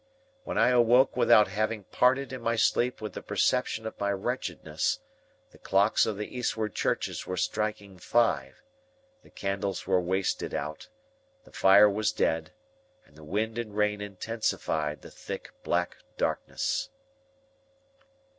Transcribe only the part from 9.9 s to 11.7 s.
wasted out, the